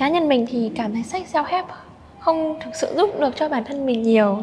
cá 0.00 0.08
nhân 0.08 0.28
mình 0.28 0.46
thì 0.50 0.70
cảm 0.76 0.92
thấy 0.92 1.02
sách 1.02 1.22
self-help 1.32 1.64
không 2.20 2.58
thực 2.64 2.70
sự 2.74 2.94
giúp 2.96 3.20
được 3.20 3.36
cho 3.36 3.48
bản 3.48 3.64
thân 3.64 3.86
mình 3.86 4.02
nhiều. 4.02 4.38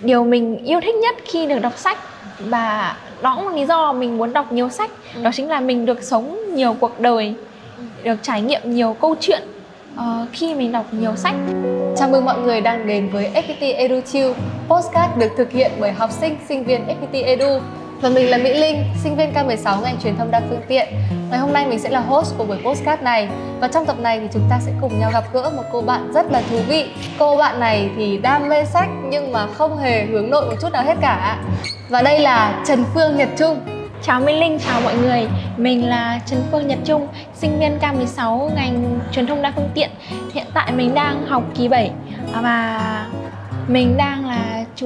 Điều 0.00 0.24
mình 0.24 0.64
yêu 0.64 0.80
thích 0.80 0.94
nhất 0.94 1.16
khi 1.24 1.46
được 1.46 1.58
đọc 1.58 1.78
sách 1.78 1.98
và 2.40 2.96
đó 3.22 3.36
cũng 3.36 3.48
là 3.48 3.54
lý 3.54 3.66
do 3.66 3.92
mình 3.92 4.18
muốn 4.18 4.32
đọc 4.32 4.52
nhiều 4.52 4.68
sách 4.68 4.90
đó 5.22 5.30
chính 5.34 5.48
là 5.48 5.60
mình 5.60 5.86
được 5.86 6.02
sống 6.02 6.38
nhiều 6.54 6.76
cuộc 6.80 7.00
đời 7.00 7.34
được 8.02 8.16
trải 8.22 8.40
nghiệm 8.40 8.60
nhiều 8.64 8.96
câu 9.00 9.14
chuyện 9.20 9.42
uh, 9.94 10.02
khi 10.32 10.54
mình 10.54 10.72
đọc 10.72 10.84
nhiều 10.90 11.16
sách. 11.16 11.34
Chào 11.96 12.08
mừng 12.08 12.24
mọi 12.24 12.38
người 12.38 12.60
đang 12.60 12.86
đến 12.86 13.08
với 13.12 13.30
FPT 13.34 13.76
Edu 13.76 14.00
Chill 14.00 14.32
Postcard 14.68 15.18
được 15.18 15.30
thực 15.36 15.50
hiện 15.50 15.70
bởi 15.80 15.92
học 15.92 16.10
sinh, 16.12 16.36
sinh 16.48 16.64
viên 16.64 16.80
FPT 16.86 17.24
Edu 17.24 17.60
và 18.00 18.08
mình 18.08 18.30
là 18.30 18.38
Mỹ 18.38 18.54
Linh, 18.54 18.84
sinh 19.02 19.16
viên 19.16 19.32
K16 19.34 19.82
ngành 19.82 19.96
truyền 20.02 20.16
thông 20.16 20.30
đa 20.30 20.40
phương 20.48 20.60
tiện. 20.68 20.88
Ngày 21.30 21.38
hôm 21.38 21.52
nay 21.52 21.66
mình 21.66 21.78
sẽ 21.78 21.88
là 21.88 22.00
host 22.00 22.38
của 22.38 22.44
buổi 22.44 22.58
postcard 22.64 23.02
này. 23.02 23.28
Và 23.60 23.68
trong 23.68 23.86
tập 23.86 23.96
này 23.98 24.20
thì 24.20 24.26
chúng 24.32 24.42
ta 24.50 24.58
sẽ 24.60 24.72
cùng 24.80 25.00
nhau 25.00 25.10
gặp 25.12 25.24
gỡ 25.32 25.50
một 25.56 25.62
cô 25.72 25.82
bạn 25.82 26.12
rất 26.12 26.26
là 26.30 26.42
thú 26.50 26.58
vị. 26.68 26.86
Cô 27.18 27.36
bạn 27.36 27.60
này 27.60 27.90
thì 27.96 28.18
đam 28.18 28.48
mê 28.48 28.64
sách 28.64 28.88
nhưng 29.10 29.32
mà 29.32 29.46
không 29.46 29.78
hề 29.78 30.04
hướng 30.04 30.30
nội 30.30 30.46
một 30.46 30.56
chút 30.62 30.72
nào 30.72 30.82
hết 30.82 30.94
cả 31.00 31.38
Và 31.88 32.02
đây 32.02 32.20
là 32.20 32.62
Trần 32.66 32.84
Phương 32.94 33.16
Nhật 33.16 33.28
Trung. 33.38 33.60
Chào 34.02 34.20
Minh 34.20 34.40
Linh, 34.40 34.58
chào 34.58 34.80
mọi 34.80 34.94
người. 34.96 35.28
Mình 35.56 35.88
là 35.88 36.20
Trần 36.26 36.42
Phương 36.50 36.68
Nhật 36.68 36.78
Trung, 36.84 37.08
sinh 37.34 37.58
viên 37.58 37.78
K16 37.78 38.50
ngành 38.54 39.00
truyền 39.12 39.26
thông 39.26 39.42
đa 39.42 39.52
phương 39.56 39.70
tiện. 39.74 39.90
Hiện 40.34 40.46
tại 40.54 40.72
mình 40.72 40.94
đang 40.94 41.26
học 41.26 41.42
kỳ 41.54 41.68
7 41.68 41.90
Và 42.42 42.80
mình 43.68 43.96
đang 43.96 44.25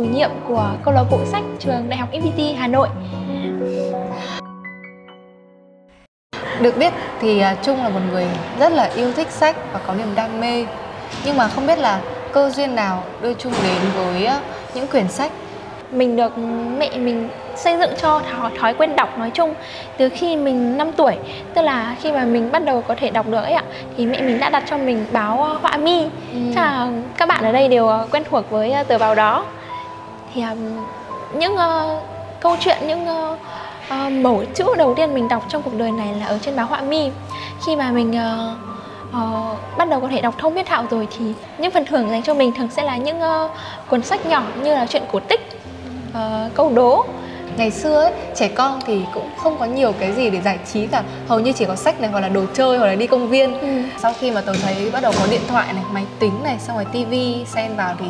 chủ 0.00 0.06
nhiệm 0.06 0.30
của 0.48 0.70
câu 0.84 0.95
lạc 0.95 1.04
bộ 1.10 1.18
sách 1.24 1.42
trường 1.59 1.88
Đại 1.88 1.98
học 1.98 2.09
FPT 2.12 2.56
Hà 2.56 2.66
Nội. 2.66 2.88
Được 6.60 6.78
biết 6.78 6.92
thì 7.20 7.40
à, 7.40 7.56
Trung 7.62 7.82
là 7.82 7.88
một 7.88 8.00
người 8.10 8.26
rất 8.60 8.73
là 8.73 8.90
yêu 8.96 9.12
thích 9.12 9.30
sách 9.30 9.56
và 9.73 9.80
có 9.86 9.95
niềm 9.95 10.14
đam 10.14 10.40
mê. 10.40 10.66
Nhưng 11.24 11.36
mà 11.36 11.48
không 11.48 11.66
biết 11.66 11.78
là 11.78 12.00
cơ 12.32 12.50
duyên 12.50 12.74
nào 12.74 13.02
đưa 13.23 13.34
Trung 13.34 13.52
đến 13.62 13.76
với 13.96 14.26
à, 14.26 14.40
những 14.74 14.87
quyển 14.87 15.09
sách? 15.09 15.32
Mình 15.90 16.16
được 16.16 16.38
mẹ 16.78 16.90
mình 16.96 17.28
xây 17.56 17.78
dựng 17.78 17.90
cho 17.96 18.21
thói, 18.30 18.51
thói 18.59 18.74
quen 18.74 18.96
đọc 18.96 19.18
nói 19.18 19.30
chung 19.34 19.54
từ 19.98 20.09
khi 20.09 20.37
mình 20.37 20.76
5 20.76 20.93
tuổi. 20.93 21.16
Tức 21.54 21.62
là 21.62 21.96
khi 22.01 22.12
mà 22.12 22.24
mình 22.24 22.52
bắt 22.52 22.65
đầu 22.65 22.82
có 22.82 22.95
thể 22.95 23.10
đọc 23.10 23.26
được 23.28 23.43
ấy 23.43 23.52
ạ 23.52 23.65
thì 23.96 24.06
mẹ 24.06 24.23
mình 24.23 24.40
đã 24.40 24.51
đặt 24.51 24.62
cho 24.71 24.78
mình 24.78 25.06
báo 25.12 25.43
ờ, 25.43 25.59
họa 25.62 25.76
mi. 25.76 26.02
Ừ. 26.32 26.38
chắc 26.54 26.62
là 26.62 26.88
các 27.16 27.28
bạn 27.28 27.45
ở 27.45 27.52
đây 27.52 27.68
đều 27.68 27.90
quen 28.10 28.23
thuộc 28.30 28.51
với 28.51 28.74
tờ 28.88 28.98
báo 28.98 29.15
đó 29.15 29.45
thì 30.34 30.42
um, 30.42 30.59
những 31.34 31.54
uh, 31.54 32.02
câu 32.40 32.56
chuyện 32.60 32.76
những 32.86 33.02
uh, 33.02 33.38
uh, 33.88 34.12
mẩu 34.12 34.45
chữ 34.54 34.64
đầu 34.76 34.95
tiên 34.95 35.14
mình 35.14 35.28
đọc 35.28 35.45
trong 35.48 35.62
cuộc 35.62 35.74
đời 35.76 35.90
này 35.90 36.14
là 36.14 36.26
ở 36.26 36.38
trên 36.42 36.56
báo 36.56 36.66
họa 36.66 36.80
mi. 36.80 37.10
Khi 37.66 37.76
mà 37.76 37.90
mình 37.90 38.10
uh, 38.10 38.59
uh, 39.16 39.78
bắt 39.78 39.88
đầu 39.88 40.00
có 40.00 40.09
thể 40.09 40.20
đọc 40.20 40.34
thông 40.38 40.54
viết 40.54 40.66
thạo 40.66 40.84
rồi 40.90 41.09
thì 41.18 41.24
những 41.59 41.70
phần 41.70 41.84
thưởng 41.84 42.10
dành 42.10 42.22
cho 42.22 42.34
mình 42.34 42.52
thường 42.52 42.68
sẽ 42.70 42.82
là 42.82 42.96
những 42.96 43.20
uh, 43.20 43.50
cuốn 43.88 44.02
sách 44.02 44.26
nhỏ 44.26 44.42
như 44.62 44.74
là 44.74 44.87
chuyện 44.87 45.02
cổ 45.12 45.20
tích 45.20 45.60
uh, 46.10 46.54
câu 46.54 46.72
đố. 46.74 47.04
Ngày 47.56 47.70
xưa 47.70 48.02
ấy, 48.02 48.12
trẻ 48.34 48.48
con 48.48 48.80
thì 48.87 49.00
cũng 49.15 49.30
không 49.38 49.56
có 49.59 49.65
nhiều 49.65 49.92
cái 50.00 50.12
gì 50.12 50.30
để 50.30 50.40
giải 50.40 50.59
trí 50.72 50.87
cả. 50.87 51.02
Hầu 51.28 51.40
như 51.40 51.52
chỉ 51.52 51.65
có 51.65 51.76
sách 51.76 52.00
này 52.00 52.10
hoặc 52.10 52.20
là 52.20 52.28
đồ 52.28 52.44
chơi 52.54 52.78
hoặc 52.78 52.87
là 52.87 52.94
đi 52.94 53.06
công 53.06 53.28
viên. 53.28 53.60
Ừ. 53.60 53.82
sau 53.98 54.12
khi 54.20 54.30
mà 54.30 54.40
tớ 54.40 54.52
thấy 54.62 54.90
bắt 54.90 55.02
đầu 55.02 55.12
có 55.18 55.26
điện 55.30 55.40
thoại 55.48 55.72
này 55.72 55.84
máy 55.92 56.04
tính 56.18 56.32
này 56.44 56.56
xong 56.59 56.76
rồi 56.76 56.84
tivi 56.92 57.44
xen 57.46 57.76
vào 57.76 57.94
thì 57.98 58.06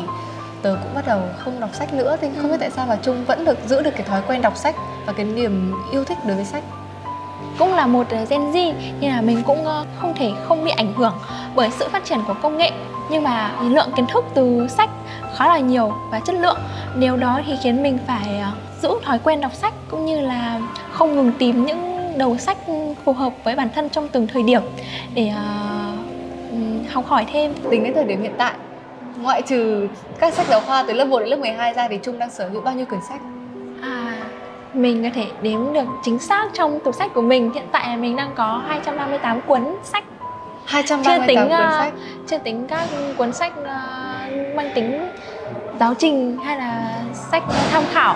tớ 0.61 0.77
cũng 0.83 0.95
bắt 0.95 1.07
đầu 1.07 1.21
không 1.37 1.59
đọc 1.59 1.69
sách 1.73 1.93
nữa 1.93 2.17
thì 2.21 2.27
không 2.41 2.51
biết 2.51 2.57
tại 2.59 2.71
sao 2.71 2.85
mà 2.87 2.95
trung 3.01 3.25
vẫn 3.25 3.45
được 3.45 3.57
giữ 3.67 3.81
được 3.81 3.91
cái 3.95 4.03
thói 4.03 4.21
quen 4.27 4.41
đọc 4.41 4.57
sách 4.57 4.75
và 5.05 5.13
cái 5.13 5.25
niềm 5.25 5.73
yêu 5.91 6.05
thích 6.05 6.17
đối 6.27 6.35
với 6.35 6.45
sách. 6.45 6.63
Cũng 7.59 7.73
là 7.73 7.87
một 7.87 8.07
Gen 8.29 8.51
Z 8.51 8.73
nhưng 8.99 9.11
là 9.11 9.21
mình 9.21 9.43
cũng 9.45 9.65
ờ, 9.65 9.85
không 9.99 10.13
thể 10.15 10.31
không 10.47 10.63
bị 10.63 10.71
ảnh 10.71 10.93
hưởng 10.93 11.13
bởi 11.55 11.69
sự 11.79 11.87
phát 11.89 12.05
triển 12.05 12.19
của 12.27 12.35
công 12.41 12.57
nghệ. 12.57 12.71
Nhưng 13.11 13.23
mà 13.23 13.51
lượng 13.61 13.89
kiến 13.95 14.05
thức 14.07 14.25
từ 14.33 14.67
sách 14.69 14.89
khá 15.35 15.47
là 15.47 15.59
nhiều 15.59 15.93
và 16.11 16.19
chất 16.19 16.35
lượng. 16.35 16.57
Điều 16.99 17.17
đó 17.17 17.41
thì 17.45 17.53
khiến 17.63 17.83
mình 17.83 17.97
phải 18.07 18.39
ờ, 18.39 18.51
giữ 18.81 18.89
thói 19.03 19.19
quen 19.19 19.41
đọc 19.41 19.53
sách 19.53 19.73
cũng 19.91 20.05
như 20.05 20.19
là 20.19 20.59
không 20.91 21.15
ngừng 21.15 21.31
tìm 21.39 21.65
những 21.65 22.13
đầu 22.17 22.37
sách 22.37 22.57
phù 23.05 23.13
hợp 23.13 23.33
với 23.43 23.55
bản 23.55 23.69
thân 23.75 23.89
trong 23.89 24.07
từng 24.07 24.27
thời 24.27 24.43
điểm 24.43 24.61
để 25.13 25.31
uh, 25.31 26.91
học 26.91 27.05
hỏi 27.07 27.25
thêm. 27.33 27.53
Tính 27.71 27.83
đến 27.83 27.93
thời 27.95 28.03
điểm 28.03 28.21
hiện 28.21 28.33
tại 28.37 28.53
ngoại 29.21 29.41
trừ 29.41 29.87
các 30.19 30.33
sách 30.33 30.47
giáo 30.49 30.61
khoa 30.61 30.83
từ 30.87 30.93
lớp 30.93 31.05
1 31.05 31.19
đến 31.19 31.29
lớp 31.29 31.39
12 31.39 31.73
ra 31.73 31.87
thì 31.87 31.99
Trung 32.03 32.19
đang 32.19 32.29
sở 32.29 32.49
hữu 32.49 32.61
bao 32.61 32.73
nhiêu 32.73 32.85
quyển 32.85 33.01
sách? 33.09 33.21
À, 33.81 34.17
mình 34.73 35.03
có 35.03 35.09
thể 35.15 35.25
đếm 35.41 35.73
được 35.73 35.85
chính 36.03 36.19
xác 36.19 36.49
trong 36.53 36.79
tủ 36.79 36.91
sách 36.91 37.11
của 37.13 37.21
mình. 37.21 37.51
Hiện 37.53 37.67
tại 37.71 37.87
là 37.89 37.95
mình 37.95 38.15
đang 38.15 38.31
có 38.35 38.61
238 38.67 39.41
cuốn 39.41 39.61
sách. 39.83 40.03
238 40.65 41.19
chưa 41.19 41.27
tính, 41.27 41.39
cuốn 41.49 41.71
sách. 41.77 41.93
chưa 42.27 42.37
tính 42.37 42.67
các 42.67 42.87
cuốn 43.17 43.33
sách 43.33 43.53
uh, 43.61 44.55
mang 44.55 44.71
tính 44.75 45.07
giáo 45.79 45.93
trình 45.93 46.37
hay 46.37 46.57
là 46.57 47.01
sách 47.31 47.43
tham 47.71 47.83
khảo. 47.93 48.15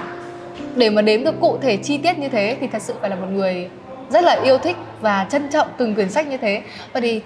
Để 0.75 0.89
mà 0.89 1.01
đếm 1.01 1.23
được 1.23 1.35
cụ 1.41 1.57
thể 1.61 1.77
chi 1.77 1.97
tiết 1.97 2.17
như 2.17 2.29
thế 2.29 2.57
thì 2.61 2.67
thật 2.67 2.81
sự 2.81 2.93
phải 3.01 3.09
là 3.09 3.15
một 3.15 3.27
người 3.31 3.69
rất 4.09 4.23
là 4.23 4.39
yêu 4.43 4.57
thích 4.57 4.77
và 5.01 5.25
trân 5.29 5.49
trọng 5.49 5.67
từng 5.77 5.95
quyển 5.95 6.09
sách 6.09 6.27
như 6.27 6.37
thế. 6.37 6.61
Và 6.93 6.99
thì 6.99 7.21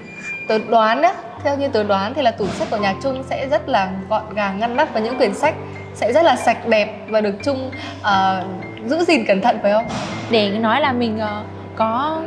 tớ 0.49 0.57
đoán 0.69 1.01
đó 1.01 1.11
theo 1.43 1.57
như 1.57 1.67
tớ 1.67 1.83
đoán 1.83 2.13
thì 2.13 2.21
là 2.21 2.31
tủ 2.31 2.47
sách 2.47 2.67
của 2.71 2.77
nhà 2.77 2.95
Trung 3.03 3.23
sẽ 3.29 3.47
rất 3.47 3.69
là 3.69 3.89
gọn 4.09 4.33
gàng 4.35 4.59
ngăn 4.59 4.75
nắp 4.75 4.93
và 4.93 4.99
những 4.99 5.17
quyển 5.17 5.33
sách 5.33 5.55
sẽ 5.93 6.13
rất 6.13 6.25
là 6.25 6.35
sạch 6.35 6.67
đẹp 6.67 7.05
và 7.09 7.21
được 7.21 7.35
Trung 7.43 7.71
uh, 8.01 8.45
giữ 8.85 9.03
gìn 9.03 9.25
cẩn 9.25 9.41
thận 9.41 9.59
phải 9.61 9.71
không? 9.71 9.85
Để 10.29 10.49
nói 10.49 10.81
là 10.81 10.91
mình 10.91 11.17
uh, 11.17 11.45
có 11.75 12.21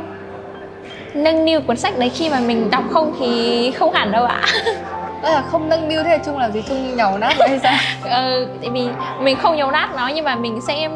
nâng 1.13 1.45
niu 1.45 1.61
cuốn 1.61 1.77
sách 1.77 1.97
đấy 1.97 2.09
khi 2.09 2.29
mà 2.29 2.39
mình 2.39 2.71
đọc 2.71 2.83
không 2.91 3.13
thì 3.19 3.71
không 3.71 3.93
hẳn 3.93 4.11
đâu 4.11 4.25
ạ. 4.25 4.41
Là 5.23 5.43
không 5.51 5.69
nâng 5.69 5.89
niu 5.89 6.03
thế 6.03 6.19
chung 6.25 6.37
là 6.37 6.49
gì? 6.49 6.63
Chung 6.67 6.95
nhàu 6.95 7.17
nát 7.17 7.33
hay 7.39 7.59
sao? 7.63 7.77
Ờ, 8.11 8.45
tại 8.61 8.69
vì 8.69 8.87
mình 9.21 9.37
không 9.41 9.55
nhàu 9.55 9.71
nát 9.71 9.89
nó 9.95 10.07
nhưng 10.15 10.25
mà 10.25 10.35
mình 10.35 10.59
sẽ 10.67 10.89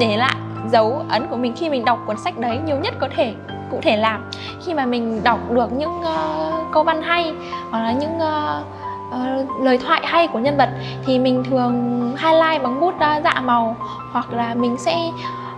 để 0.00 0.16
lại 0.16 0.34
dấu 0.72 1.04
ấn 1.08 1.26
của 1.26 1.36
mình 1.36 1.54
khi 1.56 1.70
mình 1.70 1.84
đọc 1.84 1.98
cuốn 2.06 2.16
sách 2.24 2.38
đấy 2.38 2.58
nhiều 2.66 2.76
nhất 2.76 2.94
có 3.00 3.08
thể 3.16 3.32
cụ 3.70 3.78
thể 3.82 3.96
làm. 3.96 4.30
Khi 4.66 4.74
mà 4.74 4.86
mình 4.86 5.20
đọc 5.24 5.38
được 5.50 5.72
những 5.72 6.00
uh, 6.00 6.72
câu 6.72 6.82
văn 6.84 7.02
hay 7.02 7.32
hoặc 7.70 7.82
là 7.82 7.92
những 7.92 8.16
uh, 8.16 8.66
uh, 9.08 9.60
lời 9.60 9.78
thoại 9.78 10.00
hay 10.04 10.26
của 10.26 10.38
nhân 10.38 10.56
vật 10.56 10.68
thì 11.06 11.18
mình 11.18 11.44
thường 11.50 12.00
highlight 12.16 12.62
bằng 12.62 12.80
bút 12.80 12.94
uh, 12.94 13.24
dạ 13.24 13.40
màu 13.44 13.76
hoặc 14.12 14.32
là 14.32 14.54
mình 14.54 14.76
sẽ 14.78 14.96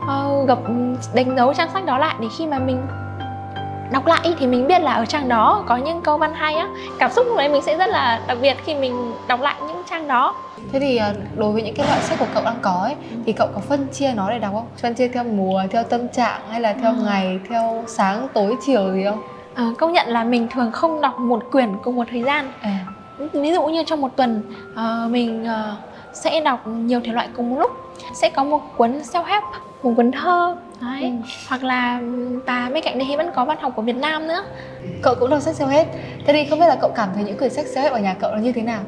uh, 0.03 0.49
gập 0.49 0.65
ừ, 0.65 0.73
đánh 1.15 1.37
dấu 1.37 1.55
trang 1.55 1.71
sách 1.73 1.85
đó 1.85 1.99
lại 1.99 2.15
để 2.21 2.27
khi 2.39 2.47
mà 2.47 2.59
mình 2.59 2.87
đọc 3.93 4.07
lại 4.07 4.35
thì 4.39 4.47
mình 4.47 4.67
biết 4.67 4.83
là 4.83 4.93
ở 4.93 5.05
trang 5.07 5.29
đó 5.29 5.65
có 5.67 5.77
những 5.77 6.01
câu 6.01 6.19
văn 6.19 6.35
hay 6.35 6.55
á. 6.55 6.69
Cảm 6.99 7.11
xúc 7.11 7.27
lúc 7.27 7.37
đấy 7.37 7.49
mình 7.49 7.63
sẽ 7.63 7.77
rất 7.77 7.89
là 7.89 8.21
đặc 8.27 8.39
biệt 8.43 8.57
khi 8.65 8.75
mình 8.75 9.13
đọc 9.29 9.41
lại 9.41 9.55
những 9.69 9.83
trang 9.91 10.09
đó. 10.09 10.35
Thế 10.73 10.81
thì 10.81 10.97
à, 10.97 11.15
đối 11.37 11.53
với 11.53 11.63
những 11.63 11.75
cái 11.75 11.87
loại 11.87 12.01
sách 12.01 12.19
của 12.19 12.27
cậu 12.35 12.45
đang 12.45 12.59
có 12.63 12.81
ấy 12.83 12.95
thì 13.27 13.33
cậu 13.33 13.49
có 13.55 13.61
phân 13.61 13.87
chia 13.93 14.13
nó 14.17 14.31
để 14.31 14.39
đọc 14.39 14.53
không? 14.55 14.67
Phân 14.83 14.95
chia 14.95 15.09
theo 15.09 15.25
mùa 15.25 15.63
theo 15.71 15.85
tâm 15.85 16.09
trạng 16.09 16.41
hay 16.51 16.61
là 16.61 16.73
theo 16.73 16.91
à. 16.91 16.97
ngày 17.05 17.41
theo 17.49 17.85
sáng 17.87 18.29
tối 18.35 18.57
chiều 18.67 18.93
gì 18.93 19.05
không? 19.05 19.23
À, 19.55 19.65
công 19.79 19.93
nhận 19.93 20.09
là 20.09 20.25
mình 20.25 20.49
thường 20.51 20.73
không 20.73 21.01
đọc 21.01 21.19
một 21.19 21.43
quyển 21.53 21.69
cùng 21.83 21.97
một 21.97 22.05
thời 22.11 22.23
gian. 22.23 22.53
À. 22.61 22.79
ví 23.33 23.53
dụ 23.53 23.67
như 23.67 23.83
trong 23.87 24.01
một 24.01 24.17
tuần 24.17 24.43
uh, 24.73 25.11
mình 25.11 25.45
uh, 25.45 25.79
sẽ 26.13 26.41
đọc 26.41 26.67
nhiều 26.67 27.01
thể 27.05 27.13
loại 27.13 27.29
cùng 27.37 27.51
một 27.51 27.57
lúc. 27.59 27.71
Sẽ 28.15 28.31
có 28.31 28.45
một 28.45 28.61
cuốn 28.77 28.99
self 28.99 29.25
help 29.25 29.43
một 29.83 29.93
cuốn 29.97 30.13
thơ. 30.13 30.57
Đấy. 30.81 31.03
Ừ. 31.03 31.11
hoặc 31.49 31.65
là 31.65 32.01
và 32.47 32.71
bên 32.75 32.83
cạnh 32.85 32.99
đấy 32.99 33.07
thì 33.09 33.17
vẫn 33.17 33.31
có 33.35 33.45
văn 33.45 33.59
học 33.61 33.73
của 33.77 33.83
Việt 33.83 33.97
Nam 33.97 34.27
nữa. 34.27 34.45
Cậu 35.03 35.15
cũng 35.21 35.31
đọc 35.31 35.43
sách 35.43 35.55
self 35.59 35.69
help 35.69 35.87
thế 36.27 36.33
thì 36.33 36.45
không 36.51 36.61
biết 36.61 36.67
là 36.67 36.77
cậu 36.81 36.91
cảm 36.91 37.09
thấy 37.15 37.25
những 37.25 37.39
quyển 37.39 37.51
sách 37.51 37.67
self 37.75 37.83
help 37.83 37.93
ở 37.93 37.99
nhà 37.99 38.15
cậu 38.21 38.31
là 38.33 38.39
như 38.39 38.53
thế 38.53 38.63
nào? 38.63 38.81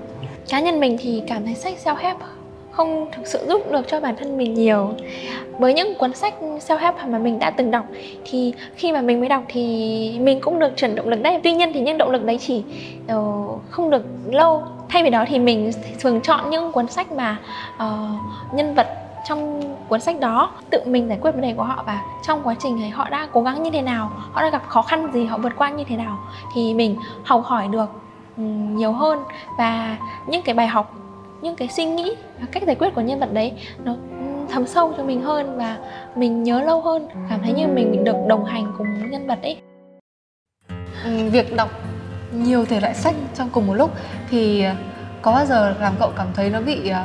Cá 0.49 0.61
nhân 0.61 0.81
mình 0.81 0.97
thì 1.01 1.23
cảm 1.27 1.45
thấy 1.45 1.55
sách 1.55 1.75
self 1.85 1.97
help 1.97 2.17
không 2.71 3.11
thực 3.13 3.27
sự 3.27 3.47
giúp 3.49 3.73
được 3.73 3.89
cho 3.89 4.01
bản 4.01 4.17
thân 4.17 4.37
mình 4.37 4.55
nhiều. 4.55 4.95
Với 5.59 5.75
những 5.75 5.95
cuốn 5.99 6.15
sách 6.15 6.35
self 6.41 6.79
help 6.79 6.95
mà 7.09 7.19
mình 7.19 7.39
đã 7.39 7.51
từng 7.51 7.71
đọc 7.71 7.85
thì 8.25 8.55
khi 8.77 8.93
mà 8.93 9.01
mình 9.01 9.21
mới 9.21 9.29
đọc 9.29 9.43
thì 9.49 10.19
mình 10.21 10.41
cũng 10.41 10.59
được 10.59 10.77
truyền 10.77 10.95
động 10.95 11.09
lực 11.09 11.23
đấy. 11.23 11.41
Tuy 11.43 11.53
nhiên 11.53 11.73
thì 11.73 11.81
những 11.81 11.99
động 11.99 12.11
lực 12.11 12.25
đấy 12.25 12.39
chỉ 12.41 12.63
uh, 13.15 13.61
không 13.71 13.91
được 13.91 14.03
lâu. 14.31 14.63
Thay 14.89 15.03
vì 15.03 15.11
đó 15.11 15.25
thì 15.29 15.39
mình 15.39 15.71
thường 16.01 16.21
chọn 16.21 16.51
những 16.51 16.73
cuốn 16.73 16.89
sách 16.89 17.13
mà 17.13 17.37
uh, 17.77 18.55
nhân 18.55 18.75
vật 18.75 19.04
trong 19.25 19.61
cuốn 19.89 20.01
sách 20.01 20.21
đó, 20.21 20.51
tự 20.71 20.83
mình 20.87 21.09
giải 21.09 21.19
quyết 21.21 21.31
vấn 21.31 21.41
đề 21.41 21.55
của 21.57 21.63
họ 21.63 21.83
và 21.87 22.03
trong 22.23 22.41
quá 22.45 22.55
trình 22.59 22.83
ấy 22.83 22.91
họ 22.91 23.09
đã 23.11 23.29
cố 23.33 23.43
gắng 23.43 23.63
như 23.63 23.71
thế 23.71 23.83
nào, 23.83 24.11
họ 24.33 24.43
đã 24.43 24.51
gặp 24.51 24.63
khó 24.69 24.83
khăn 24.83 25.13
gì, 25.13 25.25
họ 25.25 25.39
vượt 25.39 25.53
qua 25.57 25.71
như 25.71 25.85
thế 25.89 25.97
nào 25.97 26.19
thì 26.55 26.75
mình 26.75 26.97
học 27.25 27.43
hỏi 27.45 27.69
được 27.69 27.91
ừ, 28.37 28.43
nhiều 28.43 28.93
hơn. 28.93 29.19
Và 29.59 29.99
những 30.27 30.43
cái 30.43 30.55
bài 30.55 30.67
học, 30.67 30.95
những 31.43 31.57
cái 31.57 31.69
suy 31.69 31.85
nghĩ 31.85 32.15
và 32.41 32.47
cách 32.53 32.63
giải 32.67 32.77
quyết 32.77 32.95
của 32.95 33.01
nhân 33.01 33.21
vật 33.21 33.33
đấy 33.33 33.53
nó 33.85 33.93
ừ, 33.93 34.25
thấm 34.51 34.67
sâu 34.67 34.93
cho 34.97 35.05
mình 35.05 35.23
hơn 35.23 35.59
và 35.59 35.79
mình 36.17 36.43
nhớ 36.43 36.61
lâu 36.61 36.81
hơn, 36.81 37.09
cảm 37.31 37.41
thấy 37.43 37.53
như 37.53 37.67
mình 37.67 38.05
được 38.05 38.17
đồng 38.27 38.45
hành 38.45 38.73
cùng 38.79 39.11
nhân 39.11 39.27
vật 39.27 39.39
ấy. 39.43 39.57
Ừ, 41.05 41.31
việc 41.31 41.57
đọc 41.57 41.71
nhiều 42.33 42.65
thể 42.65 42.81
loại 42.81 42.95
sách 42.95 43.15
trong 43.35 43.49
cùng 43.53 43.67
một 43.67 43.75
lúc 43.75 43.91
thì 44.31 44.63
ờ, 44.63 44.75
có 45.23 45.33
bao 45.33 45.47
giờ 45.47 45.75
làm 45.81 45.95
cậu 45.99 46.11
cảm 46.17 46.27
thấy 46.35 46.51
nó 46.51 46.61
bị 46.61 46.89
ờ, 46.89 47.05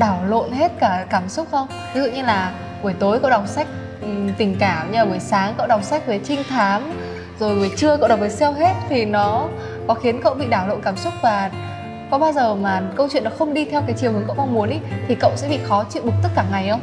đảo 0.00 0.24
lộn 0.28 0.52
hết 0.52 0.72
cả 0.80 1.06
cảm 1.10 1.28
xúc 1.28 1.48
không 1.50 1.68
ví 1.94 2.00
dụ 2.00 2.06
như 2.10 2.22
là 2.22 2.52
buổi 2.82 2.92
tối 2.92 3.18
cậu 3.22 3.30
đọc 3.30 3.42
sách 3.46 3.66
ừ, 4.00 4.08
tình 4.38 4.56
cảm 4.60 4.92
như 4.92 4.98
là 4.98 5.04
buổi 5.04 5.20
sáng 5.20 5.54
cậu 5.58 5.66
đọc 5.66 5.82
sách 5.84 6.06
về 6.06 6.20
trinh 6.24 6.42
thám 6.48 6.82
rồi 7.40 7.56
buổi 7.56 7.70
trưa 7.76 7.96
cậu 7.96 8.08
đọc 8.08 8.20
về 8.20 8.28
self 8.28 8.52
hết 8.52 8.74
thì 8.88 9.04
nó 9.04 9.48
có 9.88 9.94
khiến 9.94 10.20
cậu 10.22 10.34
bị 10.34 10.46
đảo 10.46 10.68
lộn 10.68 10.80
cảm 10.82 10.96
xúc 10.96 11.12
và 11.22 11.50
có 12.10 12.18
bao 12.18 12.32
giờ 12.32 12.54
mà 12.54 12.82
câu 12.96 13.08
chuyện 13.12 13.24
nó 13.24 13.30
không 13.38 13.54
đi 13.54 13.64
theo 13.64 13.82
cái 13.86 13.96
chiều 13.98 14.12
hướng 14.12 14.24
cậu 14.26 14.36
mong 14.36 14.54
muốn 14.54 14.70
ý 14.70 14.78
thì 15.08 15.14
cậu 15.14 15.32
sẽ 15.36 15.48
bị 15.48 15.58
khó 15.64 15.84
chịu 15.84 16.02
bực 16.02 16.14
tức 16.22 16.28
cả 16.34 16.44
ngày 16.50 16.68
không? 16.70 16.80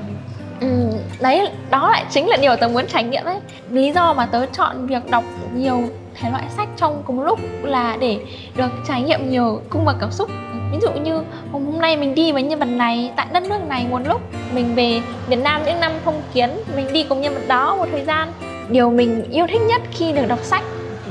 Ừ, 0.60 0.98
đấy 1.20 1.48
đó 1.70 1.90
lại 1.92 2.06
chính 2.10 2.28
là 2.28 2.38
điều 2.38 2.56
tớ 2.56 2.68
muốn 2.68 2.88
trải 2.88 3.04
nghiệm 3.04 3.26
đấy 3.26 3.40
lý 3.70 3.92
do 3.92 4.14
mà 4.14 4.26
tớ 4.26 4.46
chọn 4.46 4.88
việc 4.88 5.10
đọc 5.10 5.24
nhiều 5.54 5.82
thể 6.20 6.30
loại 6.30 6.44
sách 6.58 6.70
trong 6.78 7.04
cùng 7.06 7.22
lúc 7.22 7.40
là 7.64 7.98
để 8.00 8.20
được 8.56 8.70
trải 8.88 9.02
nghiệm 9.02 9.30
nhiều 9.30 9.62
cung 9.70 9.86
bậc 9.86 9.96
cảm 10.00 10.12
xúc. 10.12 10.30
Ví 10.72 10.78
dụ 10.82 10.92
như 10.92 11.24
hôm 11.52 11.80
nay 11.80 11.98
mình 11.98 12.16
đi 12.16 12.32
với 12.32 12.44
nhân 12.44 12.60
vật 12.60 12.66
này 12.66 13.12
tại 13.16 13.28
đất 13.34 13.44
nước 13.44 13.60
này 13.68 13.86
một 13.90 14.00
lúc 14.06 14.22
mình 14.54 14.76
về 14.76 15.02
Việt 15.28 15.40
Nam 15.44 15.62
những 15.66 15.80
năm 15.80 15.92
phong 16.06 16.22
kiến 16.34 16.50
mình 16.76 16.94
đi 16.94 17.06
cùng 17.10 17.22
nhân 17.22 17.34
vật 17.34 17.48
đó 17.48 17.76
một 17.76 17.86
thời 17.92 18.06
gian. 18.06 18.32
Điều 18.70 18.92
mình 18.92 19.24
yêu 19.32 19.48
thích 19.48 19.62
nhất 19.68 19.82
khi 19.92 20.12
được 20.12 20.26
đọc 20.28 20.40
sách 20.44 20.64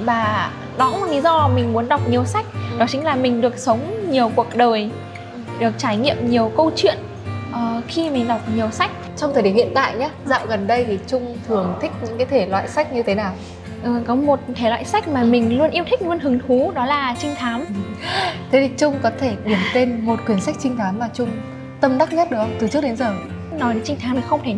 và 0.05 0.51
đó 0.79 0.91
cũng 0.93 1.05
là 1.05 1.11
lý 1.11 1.21
do 1.21 1.49
mình 1.55 1.73
muốn 1.73 1.89
đọc 1.89 2.01
nhiều 2.09 2.25
sách 2.25 2.47
đó 2.79 2.87
chính 2.89 3.05
là 3.05 3.17
mình 3.17 3.41
được 3.41 3.59
sống 3.59 4.11
nhiều 4.11 4.31
cuộc 4.37 4.47
đời 4.55 4.91
được 5.59 5.73
trải 5.79 5.97
nghiệm 5.97 6.31
nhiều 6.31 6.53
câu 6.57 6.71
chuyện 6.77 6.97
uh, 7.51 7.85
khi 7.89 8.11
mình 8.11 8.29
đọc 8.29 8.41
nhiều 8.55 8.71
sách. 8.71 8.91
Trong 9.17 9.35
thời 9.35 9.43
điểm 9.43 9.55
hiện 9.55 9.71
tại 9.75 9.97
nhé 9.97 10.11
dạo 10.25 10.47
gần 10.47 10.67
đây 10.67 10.85
thì 10.85 10.99
trung 11.07 11.37
thường 11.49 11.75
thích 11.81 11.91
những 12.03 12.19
cái 12.19 12.27
thể 12.27 12.47
loại 12.47 12.69
sách 12.69 12.93
như 12.93 13.03
thế 13.03 13.15
nào? 13.15 13.33
Uh, 13.83 14.07
có 14.07 14.15
một 14.15 14.41
thể 14.55 14.69
loại 14.69 14.85
sách 14.85 15.09
mà 15.09 15.23
mình 15.23 15.59
luôn 15.59 15.71
yêu 15.71 15.85
thích 15.91 16.03
luôn 16.03 16.19
hứng 16.19 16.39
thú 16.39 16.73
đó 16.75 16.87
là 16.87 17.17
trinh 17.19 17.35
thám. 17.39 17.65
Thế 18.51 18.69
thì 18.69 18.75
trung 18.77 18.95
có 19.03 19.11
thể 19.21 19.37
điểm 19.45 19.59
tên 19.75 20.07
một 20.07 20.17
quyển 20.27 20.41
sách 20.41 20.55
trinh 20.59 20.77
thám 20.77 20.99
mà 20.99 21.09
trung 21.15 21.29
tâm 21.81 21.99
đắc 21.99 22.13
nhất 22.13 22.31
được 22.31 22.37
không? 22.37 22.57
Từ 22.59 22.69
trước 22.69 22.81
đến 22.81 22.97
giờ. 22.97 23.15
Nói 23.59 23.75
đến 23.75 23.83
trinh 23.87 23.99
thám 24.01 24.17
thì 24.17 24.23
không 24.29 24.41
thể 24.45 24.55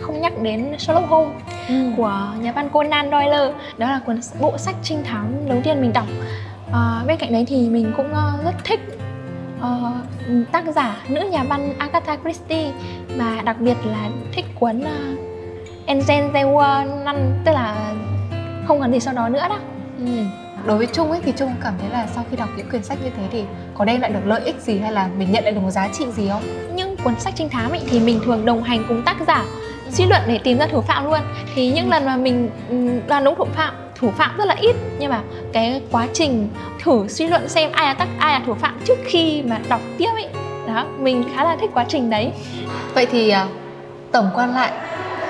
không 0.00 0.20
nhắc 0.20 0.32
đến 0.42 0.78
Sherlock 0.78 1.08
Holmes 1.08 1.42
ừ. 1.68 1.74
của 1.96 2.28
nhà 2.40 2.52
văn 2.52 2.68
Conan 2.68 3.10
Doyle. 3.10 3.52
Đó 3.78 3.86
là 3.90 4.00
cuốn 4.06 4.20
bộ 4.40 4.58
sách 4.58 4.74
trinh 4.82 5.04
thám 5.04 5.48
đầu 5.48 5.60
tiên 5.64 5.80
mình 5.80 5.92
đọc. 5.92 6.06
À, 6.72 7.02
bên 7.06 7.16
cạnh 7.16 7.32
đấy 7.32 7.44
thì 7.48 7.68
mình 7.68 7.92
cũng 7.96 8.06
uh, 8.06 8.44
rất 8.44 8.54
thích 8.64 8.80
uh, 9.58 10.52
tác 10.52 10.64
giả 10.74 10.96
nữ 11.08 11.20
nhà 11.30 11.44
văn 11.44 11.74
Agatha 11.78 12.16
Christie 12.16 12.70
và 13.16 13.42
đặc 13.44 13.56
biệt 13.60 13.76
là 13.84 14.08
thích 14.32 14.44
cuốn 14.60 14.80
uh, 14.80 14.86
Angel 15.86 16.30
They 16.32 16.44
Were 16.44 17.04
None 17.04 17.22
tức 17.44 17.52
là 17.52 17.92
không 18.72 18.80
còn 18.80 18.92
gì 18.92 19.00
sau 19.00 19.14
đó 19.14 19.28
nữa 19.28 19.46
đó 19.48 19.58
ừ. 19.98 20.04
đối 20.64 20.78
với 20.78 20.86
Trung 20.86 21.10
ấy 21.10 21.20
thì 21.24 21.32
Trung 21.36 21.54
cảm 21.62 21.74
thấy 21.80 21.90
là 21.90 22.06
sau 22.14 22.24
khi 22.30 22.36
đọc 22.36 22.48
những 22.56 22.70
quyển 22.70 22.82
sách 22.82 22.98
như 23.04 23.10
thế 23.16 23.22
thì 23.32 23.44
có 23.74 23.84
đem 23.84 24.00
lại 24.00 24.10
được 24.10 24.26
lợi 24.26 24.40
ích 24.44 24.56
gì 24.60 24.78
hay 24.78 24.92
là 24.92 25.08
mình 25.18 25.32
nhận 25.32 25.44
lại 25.44 25.52
được 25.52 25.60
một 25.60 25.70
giá 25.70 25.88
trị 25.88 26.04
gì 26.16 26.28
không? 26.28 26.42
Nhưng 26.74 26.96
cuốn 26.96 27.20
sách 27.20 27.34
trinh 27.36 27.48
thám 27.48 27.70
ấy 27.70 27.80
thì 27.90 28.00
mình 28.00 28.20
thường 28.24 28.44
đồng 28.44 28.62
hành 28.62 28.84
cùng 28.88 29.02
tác 29.02 29.16
giả 29.26 29.44
suy 29.90 30.06
luận 30.06 30.22
để 30.26 30.38
tìm 30.44 30.58
ra 30.58 30.66
thủ 30.66 30.80
phạm 30.80 31.04
luôn 31.04 31.20
thì 31.54 31.72
những 31.72 31.90
lần 31.90 32.04
mà 32.04 32.16
mình 32.16 32.50
đoán 33.08 33.24
đúng 33.24 33.34
thủ 33.36 33.44
phạm 33.54 33.74
thủ 33.96 34.10
phạm 34.10 34.36
rất 34.36 34.44
là 34.44 34.56
ít 34.60 34.76
nhưng 34.98 35.10
mà 35.10 35.20
cái 35.52 35.82
quá 35.90 36.08
trình 36.12 36.48
thử 36.82 37.08
suy 37.08 37.26
luận 37.26 37.48
xem 37.48 37.72
ai 37.72 37.86
là 37.86 37.94
tác 37.94 38.08
ai 38.18 38.32
là 38.32 38.46
thủ 38.46 38.54
phạm 38.54 38.80
trước 38.84 38.98
khi 39.04 39.42
mà 39.42 39.60
đọc 39.68 39.80
tiếp 39.98 40.10
ấy 40.14 40.28
đó 40.66 40.86
mình 40.98 41.24
khá 41.34 41.44
là 41.44 41.56
thích 41.60 41.70
quá 41.74 41.84
trình 41.88 42.10
đấy 42.10 42.32
vậy 42.94 43.06
thì 43.10 43.32
uh, 43.32 43.48
tổng 44.12 44.30
quan 44.34 44.54
lại 44.54 44.72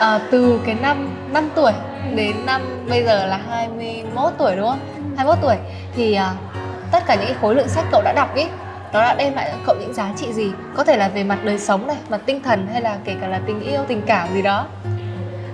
à, 0.00 0.20
từ 0.30 0.60
cái 0.66 0.74
năm 0.74 1.16
5 1.32 1.48
tuổi 1.54 1.72
đến 2.14 2.36
năm 2.46 2.62
bây 2.88 3.04
giờ 3.04 3.26
là 3.26 3.40
21 3.48 4.32
tuổi 4.38 4.56
đúng 4.56 4.66
không? 4.66 4.80
21 5.16 5.38
tuổi. 5.42 5.56
Thì 5.96 6.14
à, 6.14 6.34
tất 6.92 7.06
cả 7.06 7.14
những 7.14 7.26
cái 7.26 7.36
khối 7.40 7.54
lượng 7.54 7.68
sách 7.68 7.84
cậu 7.90 8.02
đã 8.02 8.12
đọc 8.12 8.34
ấy 8.34 8.48
nó 8.92 9.00
đã 9.00 9.14
đem 9.14 9.34
lại 9.34 9.50
cho 9.52 9.58
cậu 9.66 9.76
những 9.80 9.94
giá 9.94 10.12
trị 10.16 10.32
gì? 10.32 10.50
Có 10.74 10.84
thể 10.84 10.96
là 10.96 11.08
về 11.08 11.24
mặt 11.24 11.38
đời 11.44 11.58
sống 11.58 11.86
này 11.86 11.96
mặt 12.08 12.20
tinh 12.26 12.42
thần 12.42 12.66
hay 12.72 12.82
là 12.82 12.96
kể 13.04 13.14
cả 13.20 13.28
là 13.28 13.40
tình 13.46 13.60
yêu 13.60 13.80
tình 13.88 14.02
cảm 14.06 14.28
gì 14.34 14.42
đó. 14.42 14.66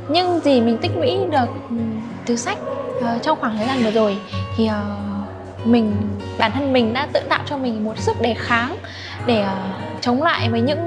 Nhưng 0.08 0.40
gì 0.40 0.60
mình 0.60 0.78
tích 0.78 0.96
lũy 0.96 1.18
được 1.30 1.48
ừ, 1.70 1.76
từ 2.26 2.36
sách 2.36 2.58
uh, 2.98 3.22
trong 3.22 3.40
khoảng 3.40 3.56
thời 3.56 3.66
gian 3.66 3.78
vừa 3.84 3.90
rồi 3.90 4.18
thì 4.56 4.70
uh, 4.70 5.66
mình 5.66 5.96
bản 6.38 6.52
thân 6.52 6.72
mình 6.72 6.92
đã 6.92 7.08
tự 7.12 7.20
tạo 7.20 7.40
cho 7.46 7.56
mình 7.56 7.84
một 7.84 7.98
sức 7.98 8.20
đề 8.20 8.34
kháng 8.38 8.76
để 9.26 9.42
uh, 9.42 10.00
chống 10.00 10.22
lại 10.22 10.48
với 10.50 10.60
những 10.60 10.78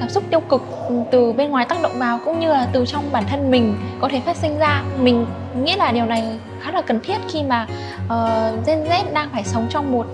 cảm 0.00 0.08
xúc 0.08 0.24
tiêu 0.30 0.40
cực 0.40 0.62
từ 1.10 1.32
bên 1.32 1.50
ngoài 1.50 1.66
tác 1.68 1.82
động 1.82 1.98
vào 1.98 2.20
cũng 2.24 2.40
như 2.40 2.48
là 2.48 2.66
từ 2.72 2.84
trong 2.86 3.04
bản 3.12 3.24
thân 3.30 3.50
mình 3.50 3.76
có 4.00 4.08
thể 4.08 4.20
phát 4.20 4.36
sinh 4.36 4.58
ra. 4.58 4.82
Mình 4.98 5.26
nghĩ 5.62 5.74
là 5.76 5.92
điều 5.92 6.04
này 6.04 6.38
khá 6.60 6.70
là 6.70 6.82
cần 6.82 7.00
thiết 7.00 7.16
khi 7.28 7.42
mà 7.42 7.66
uh, 8.04 8.66
Gen 8.66 8.84
Z 8.84 9.04
đang 9.12 9.28
phải 9.32 9.44
sống 9.44 9.66
trong 9.70 9.92
một 9.92 10.06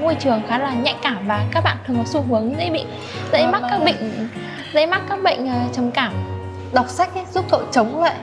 môi 0.00 0.14
trường 0.14 0.42
khá 0.48 0.58
là 0.58 0.74
nhạy 0.74 0.94
cảm 1.02 1.28
và 1.28 1.44
các 1.52 1.64
bạn 1.64 1.76
thường 1.86 1.96
có 1.96 2.04
xu 2.06 2.22
hướng 2.22 2.54
dễ 2.58 2.70
bị 2.70 2.84
dễ 3.32 3.46
mắc 3.46 3.62
các 3.70 3.84
bệnh 3.84 4.28
dễ 4.74 4.86
mắc 4.86 5.02
các 5.08 5.22
bệnh 5.22 5.44
uh, 5.44 5.72
trầm 5.72 5.90
cảm. 5.90 6.12
Đọc 6.72 6.88
sách 6.88 7.14
ấy, 7.14 7.24
giúp 7.32 7.44
cậu 7.50 7.62
chống 7.72 8.02
lại 8.02 8.14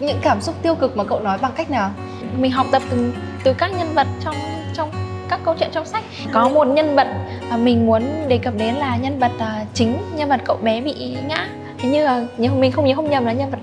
những 0.00 0.18
cảm 0.22 0.40
xúc 0.40 0.54
tiêu 0.62 0.74
cực 0.74 0.96
mà 0.96 1.04
cậu 1.04 1.20
nói 1.20 1.38
bằng 1.38 1.52
cách 1.56 1.70
nào? 1.70 1.90
Mình 2.38 2.52
học 2.52 2.66
tập 2.72 2.82
từ 2.90 3.12
từ 3.44 3.52
các 3.52 3.70
nhân 3.78 3.88
vật 3.94 4.06
trong 4.24 4.34
trong 4.74 4.90
các 5.28 5.40
câu 5.44 5.54
chuyện 5.58 5.70
trong 5.72 5.86
sách. 5.86 6.04
Có 6.32 6.48
một 6.48 6.64
nhân 6.64 6.96
vật 6.96 7.08
mà 7.50 7.56
mình 7.56 7.86
muốn 7.86 8.02
đề 8.28 8.38
cập 8.38 8.54
đến 8.58 8.74
là 8.74 8.96
nhân 8.96 9.18
vật 9.18 9.32
uh, 9.36 9.66
chính 9.74 9.96
nhân 10.16 10.28
vật 10.28 10.40
cậu 10.44 10.56
bé 10.56 10.80
bị 10.80 11.16
ngã. 11.28 11.48
Thế 11.78 11.88
như 11.88 12.04
là 12.04 12.24
nhưng 12.36 12.60
mình 12.60 12.72
không 12.72 12.86
nhớ 12.86 12.94
không 12.94 13.10
nhầm 13.10 13.26
là 13.26 13.32
nhân 13.32 13.50
vật 13.50 13.58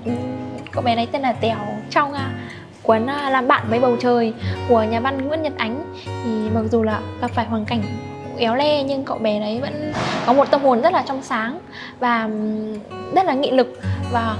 cậu 0.72 0.82
bé 0.82 0.96
đấy 0.96 1.08
tên 1.12 1.22
là 1.22 1.32
tèo 1.32 1.56
trong 1.90 2.12
uh, 2.12 2.18
cuốn 2.82 3.02
uh, 3.02 3.32
làm 3.32 3.48
bạn 3.48 3.66
với 3.68 3.80
bầu 3.80 3.96
trời 4.00 4.32
của 4.68 4.82
nhà 4.82 5.00
văn 5.00 5.28
nguyễn 5.28 5.42
nhật 5.42 5.52
ánh. 5.56 5.94
Thì 6.04 6.30
mặc 6.54 6.62
dù 6.70 6.82
là 6.82 7.00
gặp 7.20 7.30
phải 7.30 7.44
hoàn 7.44 7.64
cảnh 7.64 7.82
éo 8.38 8.54
le 8.54 8.82
nhưng 8.82 9.04
cậu 9.04 9.18
bé 9.18 9.40
đấy 9.40 9.60
vẫn 9.60 9.92
có 10.26 10.32
một 10.32 10.50
tâm 10.50 10.62
hồn 10.62 10.82
rất 10.82 10.92
là 10.92 11.04
trong 11.06 11.22
sáng 11.22 11.58
và 12.00 12.28
rất 13.14 13.26
là 13.26 13.34
nghị 13.34 13.50
lực. 13.50 13.80
Và 14.12 14.36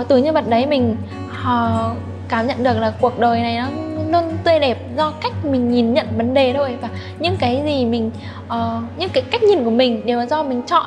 uh, 0.00 0.08
từ 0.08 0.16
nhân 0.16 0.34
vật 0.34 0.48
đấy 0.48 0.66
mình 0.66 0.96
uh, 1.42 1.96
cảm 2.28 2.46
nhận 2.46 2.62
được 2.62 2.78
là 2.78 2.92
cuộc 3.00 3.18
đời 3.18 3.40
này 3.40 3.56
nó 3.56 3.66
luôn 4.12 4.38
tươi 4.44 4.58
đẹp 4.58 4.78
do 4.96 5.12
cách 5.22 5.32
mình 5.44 5.70
nhìn 5.70 5.94
nhận 5.94 6.06
vấn 6.16 6.34
đề 6.34 6.52
thôi. 6.56 6.76
Và 6.80 6.88
những 7.18 7.36
cái 7.38 7.62
gì 7.66 7.84
mình 7.84 8.10
uh, 8.46 8.52
những 8.98 9.10
cái 9.12 9.22
cách 9.30 9.42
nhìn 9.42 9.64
của 9.64 9.70
mình 9.70 10.06
đều 10.06 10.18
là 10.18 10.26
do 10.26 10.42
mình 10.42 10.62
chọn 10.66 10.86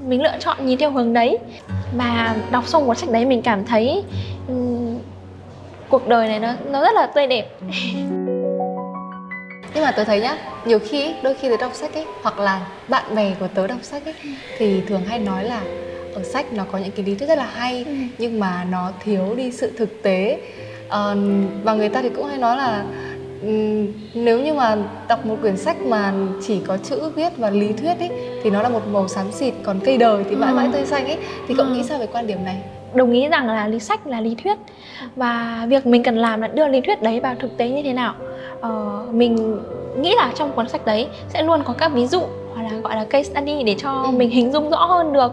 mình 0.00 0.22
lựa 0.22 0.34
chọn 0.40 0.66
nhìn 0.66 0.78
theo 0.78 0.90
hướng 0.90 1.12
đấy. 1.12 1.38
Và 1.96 2.36
đọc 2.50 2.66
xong 2.66 2.86
cuốn 2.86 2.96
sách 2.96 3.10
đấy 3.10 3.24
mình 3.24 3.42
cảm 3.42 3.64
thấy 3.64 4.02
um, 4.48 4.98
cuộc 5.88 6.08
đời 6.08 6.28
này 6.28 6.40
nó 6.40 6.52
nó 6.70 6.80
rất 6.80 6.94
là 6.94 7.06
tươi 7.06 7.26
đẹp. 7.26 7.58
Nhưng 9.74 9.84
mà 9.84 9.92
tớ 9.92 10.04
thấy 10.04 10.20
nhá 10.20 10.36
nhiều 10.64 10.78
khi 10.78 11.14
đôi 11.22 11.34
khi 11.34 11.48
tớ 11.48 11.56
đọc 11.56 11.74
sách 11.74 11.94
ấy 11.94 12.04
hoặc 12.22 12.38
là 12.38 12.66
bạn 12.88 13.14
bè 13.14 13.34
của 13.40 13.48
tớ 13.54 13.66
đọc 13.66 13.78
sách 13.82 14.04
ấy 14.04 14.14
thì 14.58 14.80
thường 14.88 15.04
hay 15.06 15.18
nói 15.18 15.44
là 15.44 15.62
ở 16.14 16.22
sách 16.22 16.52
nó 16.52 16.64
có 16.72 16.78
những 16.78 16.90
cái 16.90 17.06
lý 17.06 17.14
thuyết 17.14 17.28
rất 17.28 17.38
là 17.38 17.46
hay 17.54 17.84
ừ. 17.84 17.94
nhưng 18.18 18.40
mà 18.40 18.66
nó 18.70 18.92
thiếu 19.04 19.34
đi 19.34 19.52
sự 19.52 19.72
thực 19.76 20.02
tế 20.02 20.40
uh, 20.86 21.18
và 21.64 21.74
người 21.74 21.88
ta 21.88 22.02
thì 22.02 22.08
cũng 22.08 22.26
hay 22.26 22.38
nói 22.38 22.56
là 22.56 22.84
um, 23.42 23.86
nếu 24.14 24.40
như 24.40 24.54
mà 24.54 24.76
đọc 25.08 25.26
một 25.26 25.36
quyển 25.40 25.56
sách 25.56 25.76
mà 25.82 26.12
chỉ 26.46 26.60
có 26.66 26.76
chữ 26.76 27.10
viết 27.16 27.36
và 27.36 27.50
lý 27.50 27.72
thuyết 27.72 27.98
ấy 27.98 28.10
thì 28.42 28.50
nó 28.50 28.62
là 28.62 28.68
một 28.68 28.82
màu 28.92 29.08
xám 29.08 29.32
xịt 29.32 29.54
còn 29.62 29.80
cây 29.84 29.98
đời 29.98 30.24
thì 30.30 30.36
mãi 30.36 30.54
mãi 30.54 30.66
ừ. 30.66 30.72
tươi 30.72 30.86
xanh 30.86 31.06
ấy 31.06 31.18
thì 31.48 31.54
cậu 31.54 31.66
ừ. 31.66 31.72
nghĩ 31.72 31.82
sao 31.82 31.98
về 31.98 32.06
quan 32.12 32.26
điểm 32.26 32.44
này 32.44 32.62
đồng 32.94 33.12
ý 33.12 33.28
rằng 33.28 33.46
là 33.46 33.68
lý 33.68 33.78
sách 33.78 34.06
là 34.06 34.20
lý 34.20 34.34
thuyết 34.42 34.58
và 35.16 35.66
việc 35.68 35.86
mình 35.86 36.02
cần 36.02 36.16
làm 36.16 36.40
là 36.40 36.48
đưa 36.48 36.68
lý 36.68 36.80
thuyết 36.80 37.02
đấy 37.02 37.20
vào 37.20 37.34
thực 37.38 37.56
tế 37.56 37.68
như 37.68 37.82
thế 37.82 37.92
nào 37.92 38.14
uh, 38.58 39.14
mình 39.14 39.60
nghĩ 39.98 40.14
là 40.16 40.32
trong 40.34 40.52
cuốn 40.52 40.68
sách 40.68 40.86
đấy 40.86 41.06
sẽ 41.28 41.42
luôn 41.42 41.62
có 41.64 41.72
các 41.78 41.92
ví 41.92 42.06
dụ 42.06 42.22
hoặc 42.54 42.62
là 42.62 42.78
gọi 42.78 42.96
là 42.96 43.04
case 43.04 43.30
study 43.30 43.62
để 43.62 43.74
cho 43.78 44.02
ừ. 44.02 44.10
mình 44.10 44.30
hình 44.30 44.52
dung 44.52 44.70
rõ 44.70 44.84
hơn 44.84 45.12
được 45.12 45.32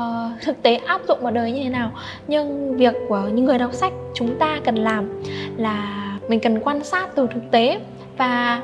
uh, 0.00 0.42
thực 0.42 0.62
tế 0.62 0.74
áp 0.74 1.00
dụng 1.08 1.18
vào 1.20 1.32
đời 1.32 1.52
như 1.52 1.62
thế 1.62 1.68
nào? 1.68 1.90
Nhưng 2.28 2.76
việc 2.76 2.94
của 3.08 3.22
những 3.32 3.44
người 3.44 3.58
đọc 3.58 3.72
sách 3.72 3.92
chúng 4.14 4.38
ta 4.38 4.60
cần 4.64 4.74
làm 4.74 5.22
là 5.56 6.06
mình 6.28 6.40
cần 6.40 6.60
quan 6.60 6.84
sát 6.84 7.08
từ 7.14 7.26
thực 7.34 7.50
tế 7.50 7.80
và 8.16 8.62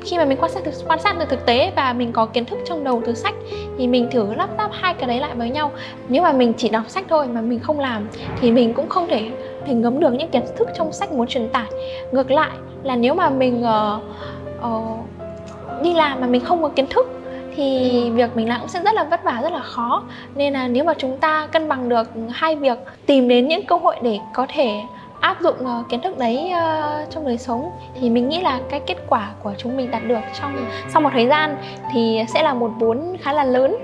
khi 0.00 0.18
mà 0.18 0.24
mình 0.24 0.38
quan 0.40 0.50
sát 0.52 0.64
được 0.64 0.70
quan 0.88 0.98
sát 1.00 1.18
được 1.18 1.24
thực 1.28 1.46
tế 1.46 1.72
và 1.76 1.92
mình 1.92 2.12
có 2.12 2.26
kiến 2.26 2.44
thức 2.44 2.58
trong 2.64 2.84
đầu 2.84 3.02
từ 3.06 3.14
sách 3.14 3.34
thì 3.78 3.86
mình 3.86 4.08
thử 4.10 4.34
lắp 4.34 4.48
ráp 4.58 4.70
hai 4.72 4.94
cái 4.94 5.08
đấy 5.08 5.20
lại 5.20 5.34
với 5.34 5.50
nhau. 5.50 5.72
Nếu 6.08 6.22
mà 6.22 6.32
mình 6.32 6.52
chỉ 6.56 6.68
đọc 6.68 6.82
sách 6.88 7.04
thôi 7.08 7.26
mà 7.26 7.40
mình 7.40 7.60
không 7.60 7.80
làm 7.80 8.08
thì 8.40 8.50
mình 8.50 8.74
cũng 8.74 8.88
không 8.88 9.06
thể 9.08 9.30
thể 9.66 9.74
ngấm 9.74 10.00
được 10.00 10.12
những 10.12 10.28
kiến 10.28 10.42
thức 10.56 10.68
trong 10.74 10.92
sách 10.92 11.12
muốn 11.12 11.26
truyền 11.26 11.48
tải. 11.48 11.66
Ngược 12.12 12.30
lại 12.30 12.50
là 12.82 12.96
nếu 12.96 13.14
mà 13.14 13.30
mình 13.30 13.64
uh, 13.64 14.02
uh, 14.66 14.98
đi 15.82 15.94
làm 15.94 16.20
mà 16.20 16.26
mình 16.26 16.44
không 16.44 16.62
có 16.62 16.68
kiến 16.68 16.86
thức 16.86 17.17
thì 17.58 18.10
việc 18.10 18.36
mình 18.36 18.48
làm 18.48 18.60
cũng 18.60 18.68
sẽ 18.68 18.82
rất 18.82 18.94
là 18.94 19.04
vất 19.04 19.24
vả 19.24 19.40
rất 19.42 19.52
là 19.52 19.60
khó. 19.60 20.02
Nên 20.34 20.52
là 20.52 20.68
nếu 20.68 20.84
mà 20.84 20.94
chúng 20.98 21.18
ta 21.18 21.46
cân 21.52 21.68
bằng 21.68 21.88
được 21.88 22.10
hai 22.30 22.56
việc 22.56 22.78
tìm 23.06 23.28
đến 23.28 23.48
những 23.48 23.66
cơ 23.66 23.76
hội 23.76 23.96
để 24.02 24.18
có 24.32 24.46
thể 24.54 24.80
áp 25.20 25.40
dụng 25.40 25.56
uh, 25.60 25.88
kiến 25.88 26.00
thức 26.00 26.18
đấy 26.18 26.52
uh, 26.52 27.10
trong 27.10 27.26
đời 27.26 27.38
sống 27.38 27.70
thì 28.00 28.10
mình 28.10 28.28
nghĩ 28.28 28.40
là 28.40 28.60
cái 28.70 28.80
kết 28.86 28.96
quả 29.08 29.30
của 29.42 29.52
chúng 29.58 29.76
mình 29.76 29.90
đạt 29.90 30.02
được 30.06 30.20
trong 30.40 30.68
sau 30.88 31.02
một 31.02 31.10
thời 31.12 31.26
gian 31.26 31.56
thì 31.92 32.24
sẽ 32.28 32.42
là 32.42 32.54
một 32.54 32.70
vốn 32.78 33.16
khá 33.20 33.32
là 33.32 33.44
lớn. 33.44 33.76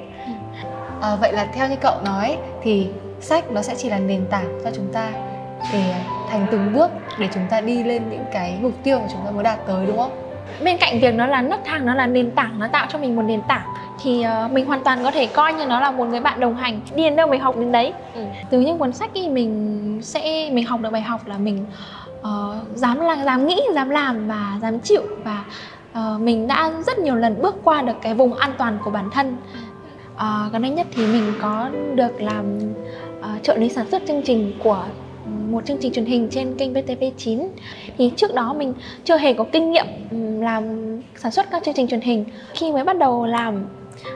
À, 1.00 1.16
vậy 1.20 1.32
là 1.32 1.46
theo 1.54 1.68
như 1.68 1.76
cậu 1.76 1.94
nói 2.04 2.36
thì 2.62 2.86
sách 3.20 3.50
nó 3.50 3.62
sẽ 3.62 3.74
chỉ 3.74 3.90
là 3.90 3.98
nền 3.98 4.26
tảng 4.30 4.60
cho 4.64 4.70
chúng 4.70 4.92
ta 4.92 5.10
để 5.72 5.94
thành 6.30 6.46
từng 6.50 6.72
bước 6.74 6.90
để 7.18 7.28
chúng 7.34 7.46
ta 7.50 7.60
đi 7.60 7.84
lên 7.84 8.02
những 8.10 8.24
cái 8.32 8.58
mục 8.62 8.72
tiêu 8.82 8.98
mà 8.98 9.06
chúng 9.12 9.20
ta 9.24 9.30
muốn 9.30 9.42
đạt 9.42 9.66
tới 9.66 9.86
đúng 9.86 9.96
không? 9.96 10.23
Bên 10.64 10.76
cạnh 10.78 11.00
việc 11.00 11.14
nó 11.14 11.26
là 11.26 11.42
nấc 11.42 11.60
thang 11.64 11.86
nó 11.86 11.94
là 11.94 12.06
nền 12.06 12.30
tảng 12.30 12.58
nó 12.58 12.68
tạo 12.68 12.86
cho 12.90 12.98
mình 12.98 13.16
một 13.16 13.22
nền 13.22 13.42
tảng 13.48 13.66
thì 14.02 14.24
uh, 14.44 14.52
mình 14.52 14.66
hoàn 14.66 14.84
toàn 14.84 14.98
có 15.02 15.10
thể 15.10 15.26
coi 15.26 15.52
như 15.52 15.66
nó 15.66 15.80
là 15.80 15.90
một 15.90 16.04
người 16.04 16.20
bạn 16.20 16.40
đồng 16.40 16.56
hành 16.56 16.80
đi 16.94 17.02
đến 17.02 17.16
đâu 17.16 17.28
mình 17.28 17.40
học 17.40 17.56
đến 17.56 17.72
đấy. 17.72 17.92
Ừ. 18.14 18.24
từ 18.50 18.60
những 18.60 18.78
cuốn 18.78 18.92
sách 18.92 19.10
thì 19.14 19.28
mình 19.28 20.00
sẽ 20.02 20.50
mình 20.52 20.66
học 20.66 20.80
được 20.80 20.90
bài 20.90 21.02
học 21.02 21.20
là 21.26 21.38
mình 21.38 21.66
uh, 22.20 22.26
dám 22.74 23.00
là 23.00 23.24
dám 23.24 23.46
nghĩ 23.46 23.60
dám 23.74 23.90
làm 23.90 24.28
và 24.28 24.58
dám 24.62 24.80
chịu 24.80 25.02
và 25.24 25.44
uh, 25.92 26.20
mình 26.20 26.46
đã 26.46 26.70
rất 26.86 26.98
nhiều 26.98 27.14
lần 27.14 27.42
bước 27.42 27.56
qua 27.64 27.82
được 27.82 27.96
cái 28.02 28.14
vùng 28.14 28.34
an 28.34 28.52
toàn 28.58 28.78
của 28.84 28.90
bản 28.90 29.10
thân. 29.10 29.36
Uh, 30.14 30.52
gần 30.52 30.62
đây 30.62 30.70
nhất 30.70 30.86
thì 30.94 31.06
mình 31.06 31.32
có 31.40 31.68
được 31.94 32.20
làm 32.20 32.58
uh, 33.18 33.42
trợ 33.42 33.56
lý 33.56 33.68
sản 33.68 33.90
xuất 33.90 34.02
chương 34.08 34.22
trình 34.22 34.52
của 34.64 34.84
một 35.50 35.66
chương 35.66 35.76
trình 35.80 35.92
truyền 35.92 36.04
hình 36.04 36.28
trên 36.30 36.54
kênh 36.54 36.72
VTV9 36.72 37.48
thì 37.98 38.12
trước 38.16 38.34
đó 38.34 38.54
mình 38.58 38.74
chưa 39.04 39.16
hề 39.16 39.32
có 39.32 39.44
kinh 39.52 39.70
nghiệm 39.70 39.86
ừ, 40.10 40.16
làm 40.40 40.62
sản 41.16 41.32
xuất 41.32 41.50
các 41.50 41.64
chương 41.64 41.74
trình 41.74 41.88
truyền 41.88 42.00
hình. 42.00 42.24
Khi 42.54 42.72
mới 42.72 42.84
bắt 42.84 42.98
đầu 42.98 43.26
làm 43.26 43.66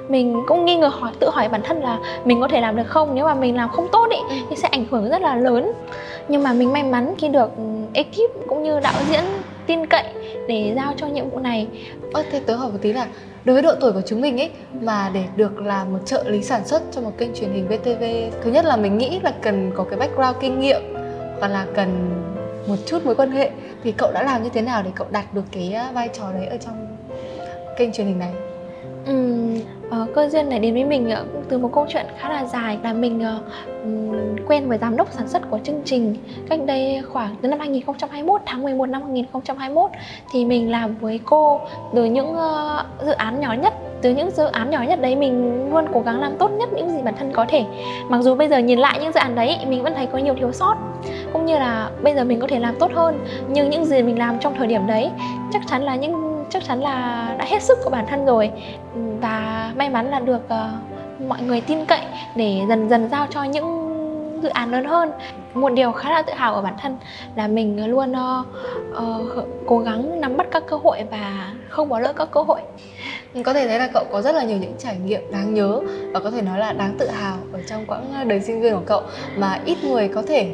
mình 0.09 0.43
cũng 0.47 0.65
nghi 0.65 0.77
ngờ 0.77 0.89
hỏi 0.89 1.13
tự 1.21 1.31
hỏi 1.31 1.49
bản 1.49 1.61
thân 1.65 1.81
là 1.81 1.99
mình 2.25 2.41
có 2.41 2.49
thể 2.49 2.61
làm 2.61 2.77
được 2.77 2.87
không? 2.87 3.15
Nếu 3.15 3.25
mà 3.25 3.35
mình 3.35 3.57
làm 3.57 3.69
không 3.69 3.89
tốt 3.93 4.09
ý, 4.11 4.37
thì 4.51 4.57
sẽ 4.57 4.69
ảnh 4.69 4.85
hưởng 4.91 5.09
rất 5.09 5.23
là 5.23 5.37
lớn. 5.37 5.73
Nhưng 6.29 6.43
mà 6.43 6.53
mình 6.53 6.73
may 6.73 6.83
mắn 6.83 7.15
khi 7.19 7.29
được 7.29 7.51
ừ, 7.57 7.63
ekip 7.93 8.49
cũng 8.49 8.63
như 8.63 8.81
đạo 8.81 9.03
diễn 9.11 9.21
tin 9.67 9.87
cậy 9.87 10.05
để 10.49 10.73
giao 10.77 10.95
cho 10.97 11.07
nhiệm 11.07 11.31
vụ 11.31 11.39
này. 11.39 11.67
Ơ 12.13 12.23
thế 12.31 12.41
tớ 12.41 12.57
hỏi 12.57 12.73
một 12.73 12.79
tí 12.83 12.93
là 12.93 13.07
đối 13.45 13.55
với 13.55 13.63
độ 13.63 13.75
tuổi 13.81 13.93
của 13.93 14.03
chúng 14.07 14.21
mình 14.21 14.41
ấy 14.41 14.51
mà 14.81 15.11
để 15.15 15.25
được 15.37 15.61
làm 15.61 15.93
một 15.93 15.99
trợ 16.05 16.25
lý 16.27 16.43
sản 16.43 16.67
xuất 16.67 16.83
cho 16.93 17.01
một 17.01 17.13
kênh 17.19 17.35
truyền 17.35 17.51
hình 17.51 17.69
VTV 17.69 18.03
thứ 18.43 18.51
nhất 18.51 18.65
là 18.65 18.77
mình 18.77 18.99
nghĩ 18.99 19.21
là 19.23 19.33
cần 19.43 19.71
có 19.75 19.85
cái 19.85 19.99
background 19.99 20.37
kinh 20.41 20.61
nghiệm 20.61 20.98
và 21.41 21.49
là 21.49 21.67
cần 21.75 22.11
một 22.69 22.77
chút 22.87 23.05
mối 23.05 23.15
quan 23.15 23.31
hệ. 23.31 23.51
Thì 23.85 23.93
cậu 23.93 24.13
đã 24.13 24.23
làm 24.23 24.43
như 24.43 24.51
thế 24.53 24.63
nào 24.63 24.83
để 24.83 24.91
cậu 24.95 25.07
đạt 25.11 25.35
được 25.35 25.45
cái 25.53 25.73
à, 25.73 25.91
vai 25.93 26.09
trò 26.13 26.33
đấy 26.33 26.47
ở 26.47 26.57
trong 26.57 26.97
kênh 27.79 27.93
truyền 27.93 28.07
hình 28.07 28.19
này? 28.19 28.33
Ừ, 29.07 30.05
cơ 30.15 30.29
duyên 30.29 30.49
này 30.49 30.59
đến 30.59 30.75
với 30.75 30.85
mình 30.85 31.11
ờ, 31.11 31.25
cũng 31.33 31.43
từ 31.49 31.59
một 31.59 31.71
câu 31.75 31.87
chuyện 31.89 32.07
khá 32.19 32.29
là 32.29 32.45
dài. 32.45 32.79
Là 32.83 32.93
mình 32.93 33.21
ờ, 33.23 33.43
quen 34.47 34.69
với 34.69 34.79
giám 34.79 34.97
đốc 34.97 35.13
sản 35.13 35.29
xuất 35.29 35.51
của 35.51 35.59
chương 35.65 35.83
trình 35.85 36.17
cách 36.49 36.61
đây 36.67 37.03
khoảng 37.09 37.37
từ 37.43 37.49
năm 37.49 37.59
2021 37.59 38.41
tháng 38.47 38.63
11 38.63 38.87
năm 38.87 39.03
2021 39.03 39.91
thì 40.33 40.45
mình 40.45 40.71
làm 40.71 40.95
với 40.95 41.21
cô 41.25 41.61
từ 41.95 42.05
những 42.05 42.37
dự 43.07 43.13
án 43.13 43.41
nhỏ 43.41 43.53
nhất 43.53 43.75
từ 44.03 44.11
những 44.11 44.31
dự 44.31 44.45
án 44.45 44.71
nhỏ 44.71 44.83
nhất 44.83 45.01
đấy 45.01 45.17
mình 45.17 45.69
luôn 45.73 45.87
cố 45.93 46.01
gắng 46.01 46.21
làm 46.21 46.37
tốt 46.39 46.51
nhất 46.51 46.69
những 46.73 46.91
gì 46.91 47.03
bản 47.03 47.15
thân 47.19 47.33
có 47.33 47.45
thể. 47.49 47.65
Mặc 48.09 48.23
dù 48.23 48.35
bây 48.35 48.49
giờ 48.49 48.59
nhìn 48.59 48.79
lại 48.79 48.99
những 49.03 49.13
dự 49.13 49.21
án 49.21 49.35
đấy 49.35 49.59
mình 49.67 49.83
vẫn 49.83 49.95
thấy 49.95 50.07
có 50.07 50.19
nhiều 50.19 50.35
thiếu 50.35 50.53
sót 50.53 50.75
cũng 51.33 51.47
như 51.47 51.59
là 51.59 51.91
bây 52.03 52.15
giờ 52.15 52.25
mình 52.25 52.41
có 52.41 52.47
thể 52.47 52.59
làm 52.59 52.75
tốt 52.79 52.91
hơn. 52.95 53.27
Nhưng 53.49 53.71
những 53.71 53.85
gì 53.85 54.03
mình 54.03 54.19
làm 54.19 54.39
trong 54.39 54.55
thời 54.55 54.67
điểm 54.67 54.87
đấy 54.87 55.11
chắc 55.53 55.63
chắn 55.67 55.83
là 55.83 55.97
những 55.97 56.45
chắc 56.51 56.65
chắn 56.65 56.81
là 56.81 57.29
đã 57.39 57.45
hết 57.45 57.63
sức 57.63 57.79
của 57.85 57.91
bản 57.91 58.07
thân 58.07 58.27
rồi. 58.27 58.51
Và 59.21 59.73
may 59.77 59.91
mắn 59.91 60.11
là 60.11 60.21
được 60.21 60.41
uh, 60.45 61.23
mọi 61.29 61.43
người 61.43 61.61
tin 61.61 61.85
cậy 61.85 62.01
để 62.37 62.61
dần 62.69 62.89
dần 62.89 63.09
giao 63.09 63.27
cho 63.31 63.43
những 63.43 63.89
dự 64.43 64.49
án 64.49 64.73
lớn 64.73 64.85
hơn. 64.85 65.13
Một 65.55 65.73
điều 65.73 65.93
khá 65.93 66.11
là 66.11 66.23
tự 66.23 66.33
hào 66.33 66.55
ở 66.55 66.63
bản 66.63 66.75
thân 66.83 66.97
là 67.37 67.49
mình 67.49 67.87
luôn 67.87 68.13
uh, 68.13 68.47
uh, 68.93 69.47
cố 69.67 69.79
gắng 69.79 70.21
nắm 70.21 70.37
bắt 70.37 70.47
các 70.51 70.63
cơ 70.67 70.77
hội 70.77 71.05
và 71.11 71.53
không 71.69 71.89
bỏ 71.89 71.99
lỡ 71.99 72.13
các 72.13 72.31
cơ 72.31 72.43
hội 72.43 72.61
có 73.45 73.53
thể 73.53 73.69
thấy 73.69 73.79
là 73.79 73.89
cậu 73.95 74.05
có 74.13 74.23
rất 74.23 74.35
là 74.35 74.45
nhiều 74.45 74.59
những 74.59 74.75
trải 74.79 74.97
nghiệm 74.97 75.33
đáng 75.33 75.55
nhớ 75.55 75.81
và 76.13 76.21
có 76.21 76.31
thể 76.31 76.43
nói 76.43 76.59
là 76.59 76.73
đáng 76.73 76.97
tự 76.99 77.09
hào 77.09 77.39
ở 77.53 77.61
trong 77.67 77.87
quãng 77.87 78.13
ờ, 78.15 78.25
đời 78.25 78.41
sinh 78.41 78.61
viên 78.61 78.75
của 78.75 78.83
cậu 78.87 79.03
mà 79.37 79.61
ít 79.65 79.79
người 79.85 80.09
có 80.09 80.23
thể 80.23 80.51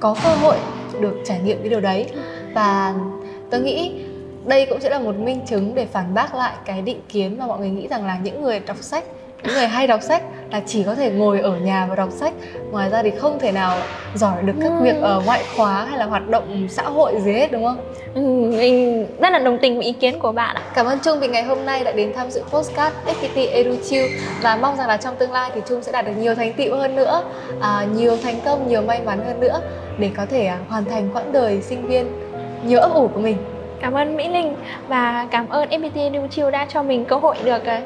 có 0.00 0.16
cơ 0.24 0.34
hội 0.34 0.56
được 1.00 1.16
trải 1.24 1.40
nghiệm 1.44 1.58
cái 1.58 1.68
điều 1.68 1.80
đấy. 1.80 2.06
Và 2.54 2.94
tôi 3.50 3.60
nghĩ 3.60 3.92
đây 4.46 4.66
cũng 4.66 4.80
sẽ 4.80 4.90
là 4.90 4.98
một 4.98 5.16
minh 5.16 5.40
chứng 5.46 5.74
để 5.74 5.86
phản 5.86 6.14
bác 6.14 6.34
lại 6.34 6.52
cái 6.64 6.82
định 6.82 7.00
kiến 7.08 7.38
mà 7.38 7.46
mọi 7.46 7.58
người 7.58 7.70
nghĩ 7.70 7.88
rằng 7.88 8.06
là 8.06 8.18
những 8.22 8.42
người 8.42 8.60
đọc 8.60 8.76
sách, 8.80 9.04
những 9.42 9.54
người 9.54 9.66
hay 9.66 9.86
đọc 9.86 10.02
sách 10.02 10.22
là 10.50 10.60
chỉ 10.66 10.82
có 10.82 10.94
thể 10.94 11.10
ngồi 11.10 11.40
ở 11.40 11.56
nhà 11.56 11.86
và 11.86 11.96
đọc 11.96 12.08
sách 12.12 12.32
ngoài 12.70 12.90
ra 12.90 13.02
thì 13.02 13.10
không 13.10 13.38
thể 13.38 13.52
nào 13.52 13.78
giỏi 14.14 14.42
được 14.42 14.52
các 14.62 14.68
ừ. 14.78 14.84
việc 14.84 14.96
ở 15.02 15.22
ngoại 15.26 15.42
khóa 15.56 15.84
hay 15.84 15.98
là 15.98 16.04
hoạt 16.04 16.28
động 16.28 16.66
xã 16.70 16.82
hội 16.82 17.20
gì 17.20 17.32
hết 17.32 17.52
đúng 17.52 17.64
không 17.64 17.78
ừ, 18.14 18.20
mình 18.58 19.06
rất 19.20 19.32
là 19.32 19.38
đồng 19.38 19.58
tình 19.58 19.76
với 19.76 19.86
ý 19.86 19.92
kiến 19.92 20.18
của 20.18 20.32
bạn 20.32 20.56
ạ 20.56 20.62
cảm 20.74 20.86
ơn 20.86 20.98
trung 21.04 21.20
vì 21.20 21.28
ngày 21.28 21.42
hôm 21.42 21.66
nay 21.66 21.84
đã 21.84 21.92
đến 21.92 22.12
tham 22.14 22.30
dự 22.30 22.42
postcard 22.50 22.96
FPT 23.06 23.50
EduChill 23.50 24.06
và 24.42 24.56
mong 24.56 24.76
rằng 24.76 24.88
là 24.88 24.96
trong 24.96 25.16
tương 25.16 25.32
lai 25.32 25.50
thì 25.54 25.60
trung 25.68 25.82
sẽ 25.82 25.92
đạt 25.92 26.06
được 26.06 26.12
nhiều 26.18 26.34
thành 26.34 26.52
tựu 26.52 26.76
hơn 26.76 26.96
nữa 26.96 27.22
à, 27.60 27.86
nhiều 27.94 28.16
thành 28.22 28.40
công 28.44 28.68
nhiều 28.68 28.82
may 28.82 29.00
mắn 29.02 29.20
hơn 29.26 29.40
nữa 29.40 29.60
để 29.98 30.10
có 30.16 30.26
thể 30.30 30.46
à, 30.46 30.58
hoàn 30.68 30.84
thành 30.84 31.08
quãng 31.14 31.32
đời 31.32 31.62
sinh 31.62 31.86
viên 31.86 32.06
nhiều 32.66 32.80
ấp 32.80 32.94
ủ 32.94 33.08
của 33.08 33.20
mình 33.20 33.36
Cảm 33.80 33.92
ơn 33.92 34.16
Mỹ 34.16 34.28
Linh 34.28 34.54
và 34.88 35.28
cảm 35.30 35.48
ơn 35.48 35.68
FPT 35.68 36.10
New 36.12 36.28
Chill 36.28 36.50
đã 36.50 36.66
cho 36.68 36.82
mình 36.82 37.04
cơ 37.04 37.16
hội 37.16 37.36
được 37.44 37.64
ờ, 37.64 37.78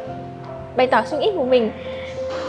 bày 0.76 0.86
tỏ 0.86 1.02
suy 1.04 1.18
nghĩ 1.18 1.32
của 1.36 1.44
mình. 1.44 1.70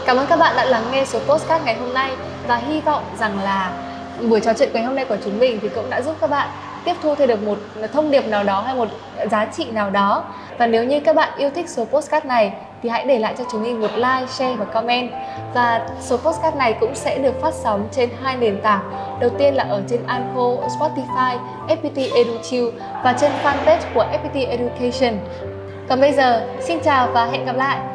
Cảm 0.06 0.16
ơn 0.16 0.26
các 0.26 0.38
bạn 0.38 0.56
đã 0.56 0.64
lắng 0.64 0.84
nghe 0.92 1.04
số 1.04 1.18
postcard 1.18 1.64
ngày 1.64 1.74
hôm 1.74 1.94
nay 1.94 2.10
và 2.46 2.56
hy 2.56 2.80
vọng 2.80 3.02
rằng 3.18 3.38
là 3.44 3.72
buổi 4.30 4.40
trò 4.40 4.52
chuyện 4.58 4.68
ngày 4.72 4.82
hôm 4.82 4.94
nay 4.94 5.04
của 5.04 5.16
chúng 5.24 5.38
mình 5.38 5.58
thì 5.62 5.68
cũng 5.68 5.90
đã 5.90 6.02
giúp 6.02 6.16
các 6.20 6.30
bạn 6.30 6.48
tiếp 6.84 6.94
thu 7.02 7.14
thêm 7.14 7.28
được 7.28 7.42
một 7.42 7.58
thông 7.92 8.10
điệp 8.10 8.26
nào 8.26 8.44
đó 8.44 8.60
hay 8.60 8.74
một 8.74 8.88
giá 9.30 9.44
trị 9.44 9.70
nào 9.70 9.90
đó. 9.90 10.24
Và 10.58 10.66
nếu 10.66 10.84
như 10.84 11.00
các 11.00 11.16
bạn 11.16 11.28
yêu 11.36 11.50
thích 11.54 11.68
số 11.68 11.84
postcard 11.84 12.26
này 12.26 12.52
thì 12.82 12.88
hãy 12.88 13.04
để 13.04 13.18
lại 13.18 13.34
cho 13.38 13.44
chúng 13.52 13.62
mình 13.62 13.80
một 13.80 13.90
like, 13.94 14.26
share 14.28 14.56
và 14.56 14.64
comment. 14.64 15.10
Và 15.54 15.88
số 16.00 16.16
postcard 16.16 16.56
này 16.56 16.76
cũng 16.80 16.94
sẽ 16.94 17.18
được 17.18 17.40
phát 17.40 17.54
sóng 17.54 17.88
trên 17.92 18.08
hai 18.22 18.36
nền 18.36 18.60
tảng. 18.62 18.90
Đầu 19.20 19.30
tiên 19.38 19.54
là 19.54 19.64
ở 19.64 19.82
trên 19.88 20.00
Anko, 20.06 20.50
Spotify, 20.78 21.38
FPT 21.68 22.16
EduChill 22.16 22.68
và 23.04 23.12
trên 23.20 23.30
fanpage 23.42 23.80
của 23.94 24.06
FPT 24.12 24.48
Education. 24.48 25.18
Còn 25.88 26.00
bây 26.00 26.12
giờ, 26.12 26.46
xin 26.60 26.78
chào 26.80 27.08
và 27.12 27.26
hẹn 27.26 27.44
gặp 27.44 27.56
lại! 27.56 27.93